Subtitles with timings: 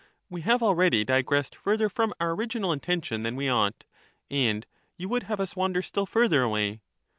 [0.31, 3.83] We have already digressed further from our original intention than we ought,
[4.31, 4.65] and
[4.97, 6.81] you would have us wander still further away.